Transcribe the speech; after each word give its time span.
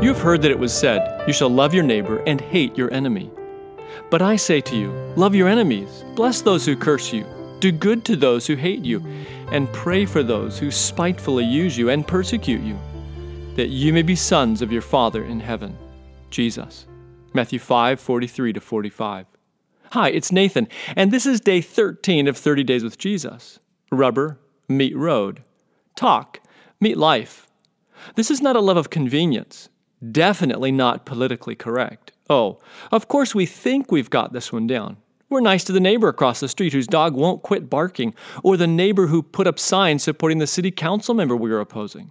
You 0.00 0.08
have 0.08 0.22
heard 0.22 0.40
that 0.40 0.50
it 0.50 0.58
was 0.58 0.72
said, 0.72 1.22
You 1.26 1.34
shall 1.34 1.50
love 1.50 1.74
your 1.74 1.82
neighbor 1.82 2.22
and 2.26 2.40
hate 2.40 2.74
your 2.74 2.90
enemy. 2.90 3.30
But 4.10 4.22
I 4.22 4.36
say 4.36 4.62
to 4.62 4.74
you, 4.74 4.90
love 5.14 5.34
your 5.34 5.46
enemies, 5.46 6.04
bless 6.14 6.40
those 6.40 6.64
who 6.64 6.74
curse 6.74 7.12
you, 7.12 7.26
do 7.58 7.70
good 7.70 8.02
to 8.06 8.16
those 8.16 8.46
who 8.46 8.54
hate 8.54 8.82
you, 8.82 9.04
and 9.52 9.70
pray 9.74 10.06
for 10.06 10.22
those 10.22 10.58
who 10.58 10.70
spitefully 10.70 11.44
use 11.44 11.76
you 11.76 11.90
and 11.90 12.06
persecute 12.06 12.62
you, 12.62 12.78
that 13.56 13.68
you 13.68 13.92
may 13.92 14.00
be 14.00 14.16
sons 14.16 14.62
of 14.62 14.72
your 14.72 14.80
Father 14.80 15.24
in 15.24 15.38
heaven. 15.38 15.76
Jesus. 16.30 16.86
Matthew 17.34 17.58
5 17.58 18.00
43 18.00 18.54
to 18.54 18.60
45. 18.60 19.26
Hi, 19.92 20.08
it's 20.08 20.32
Nathan, 20.32 20.66
and 20.96 21.12
this 21.12 21.26
is 21.26 21.42
day 21.42 21.60
13 21.60 22.26
of 22.26 22.38
30 22.38 22.64
Days 22.64 22.82
with 22.82 22.96
Jesus. 22.96 23.58
Rubber, 23.92 24.38
meet 24.66 24.96
road. 24.96 25.42
Talk, 25.94 26.40
meet 26.80 26.96
life. 26.96 27.48
This 28.14 28.30
is 28.30 28.40
not 28.40 28.56
a 28.56 28.60
love 28.60 28.78
of 28.78 28.88
convenience, 28.88 29.68
definitely 30.10 30.72
not 30.72 31.04
politically 31.04 31.54
correct. 31.54 32.12
Oh, 32.28 32.58
of 32.92 33.08
course 33.08 33.34
we 33.34 33.46
think 33.46 33.90
we've 33.90 34.10
got 34.10 34.32
this 34.32 34.52
one 34.52 34.66
down. 34.66 34.96
We're 35.28 35.40
nice 35.40 35.62
to 35.64 35.72
the 35.72 35.80
neighbor 35.80 36.08
across 36.08 36.40
the 36.40 36.48
street 36.48 36.72
whose 36.72 36.86
dog 36.86 37.14
won't 37.14 37.42
quit 37.42 37.70
barking, 37.70 38.14
or 38.42 38.56
the 38.56 38.66
neighbor 38.66 39.06
who 39.06 39.22
put 39.22 39.46
up 39.46 39.58
signs 39.58 40.02
supporting 40.02 40.38
the 40.38 40.46
city 40.46 40.70
council 40.72 41.14
member 41.14 41.36
we 41.36 41.52
are 41.52 41.60
opposing. 41.60 42.10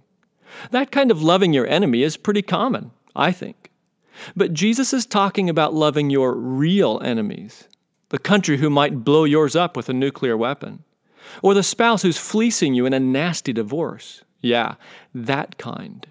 That 0.70 0.90
kind 0.90 1.10
of 1.10 1.22
loving 1.22 1.52
your 1.52 1.66
enemy 1.66 2.02
is 2.02 2.16
pretty 2.16 2.42
common, 2.42 2.92
I 3.14 3.32
think. 3.32 3.70
But 4.34 4.54
Jesus 4.54 4.92
is 4.92 5.06
talking 5.06 5.50
about 5.50 5.74
loving 5.74 6.10
your 6.10 6.34
real 6.34 7.00
enemies 7.02 7.68
the 8.10 8.18
country 8.18 8.58
who 8.58 8.68
might 8.68 9.04
blow 9.04 9.24
yours 9.24 9.56
up 9.56 9.76
with 9.76 9.88
a 9.88 9.94
nuclear 9.94 10.36
weapon, 10.36 10.84
or 11.42 11.54
the 11.54 11.62
spouse 11.62 12.02
who's 12.02 12.18
fleecing 12.18 12.74
you 12.74 12.84
in 12.84 12.92
a 12.92 13.00
nasty 13.00 13.52
divorce. 13.52 14.22
Yeah, 14.40 14.74
that 15.14 15.58
kind. 15.58 16.06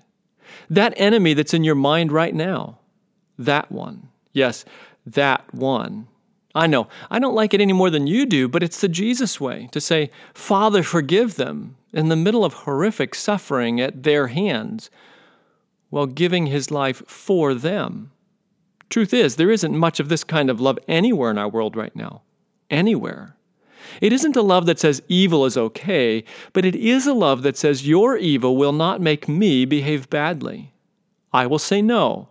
That 0.69 0.93
enemy 0.97 1.33
that's 1.33 1.53
in 1.53 1.63
your 1.63 1.75
mind 1.75 2.11
right 2.11 2.33
now. 2.33 2.79
That 3.37 3.71
one. 3.71 4.09
Yes, 4.33 4.65
that 5.05 5.53
one. 5.53 6.07
I 6.55 6.67
know, 6.67 6.87
I 7.11 7.19
don't 7.19 7.35
like 7.35 7.53
it 7.53 7.61
any 7.61 7.73
more 7.73 7.89
than 7.89 8.07
you 8.07 8.25
do, 8.25 8.47
but 8.47 8.63
it's 8.63 8.81
the 8.81 8.87
Jesus 8.87 9.39
way 9.39 9.69
to 9.71 9.79
say, 9.79 10.09
Father, 10.33 10.81
forgive 10.81 11.35
them 11.35 11.77
in 11.93 12.09
the 12.09 12.15
middle 12.15 12.43
of 12.43 12.53
horrific 12.53 13.15
suffering 13.15 13.79
at 13.79 14.03
their 14.03 14.27
hands 14.27 14.89
while 15.89 16.07
giving 16.07 16.47
his 16.47 16.71
life 16.71 17.03
for 17.07 17.53
them. 17.53 18.11
Truth 18.89 19.13
is, 19.13 19.35
there 19.35 19.51
isn't 19.51 19.77
much 19.77 19.99
of 19.99 20.09
this 20.09 20.23
kind 20.23 20.49
of 20.49 20.59
love 20.59 20.79
anywhere 20.87 21.29
in 21.29 21.37
our 21.37 21.49
world 21.49 21.75
right 21.75 21.95
now. 21.95 22.23
Anywhere. 22.69 23.35
It 24.01 24.13
isn't 24.13 24.35
a 24.35 24.41
love 24.41 24.65
that 24.65 24.79
says 24.79 25.01
evil 25.07 25.45
is 25.45 25.57
okay, 25.57 26.23
but 26.53 26.65
it 26.65 26.75
is 26.75 27.05
a 27.05 27.13
love 27.13 27.41
that 27.43 27.57
says 27.57 27.87
your 27.87 28.17
evil 28.17 28.55
will 28.55 28.73
not 28.73 29.01
make 29.01 29.27
me 29.27 29.65
behave 29.65 30.09
badly. 30.09 30.73
I 31.33 31.47
will 31.47 31.59
say 31.59 31.81
no. 31.81 32.29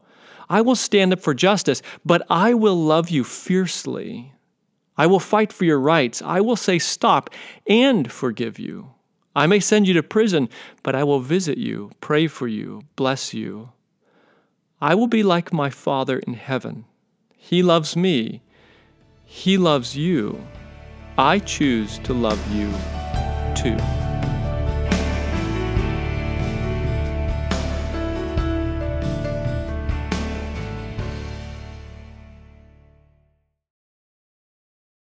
I 0.48 0.60
will 0.62 0.76
stand 0.76 1.12
up 1.12 1.20
for 1.20 1.34
justice, 1.34 1.82
but 2.04 2.22
I 2.30 2.54
will 2.54 2.76
love 2.76 3.10
you 3.10 3.22
fiercely. 3.22 4.32
I 4.96 5.06
will 5.06 5.20
fight 5.20 5.52
for 5.52 5.64
your 5.64 5.78
rights. 5.78 6.22
I 6.22 6.40
will 6.40 6.56
say 6.56 6.78
stop 6.78 7.30
and 7.66 8.10
forgive 8.10 8.58
you. 8.58 8.94
I 9.36 9.46
may 9.46 9.60
send 9.60 9.86
you 9.86 9.94
to 9.94 10.02
prison, 10.02 10.48
but 10.82 10.96
I 10.96 11.04
will 11.04 11.20
visit 11.20 11.58
you, 11.58 11.92
pray 12.00 12.26
for 12.26 12.48
you, 12.48 12.82
bless 12.96 13.32
you. 13.32 13.70
I 14.80 14.94
will 14.94 15.06
be 15.06 15.22
like 15.22 15.52
my 15.52 15.70
Father 15.70 16.18
in 16.18 16.34
heaven. 16.34 16.86
He 17.36 17.62
loves 17.62 17.96
me. 17.96 18.42
He 19.24 19.56
loves 19.56 19.96
you. 19.96 20.44
I 21.20 21.40
choose 21.40 21.98
to 22.04 22.14
love 22.14 22.38
you 22.54 22.70
too. 23.56 23.76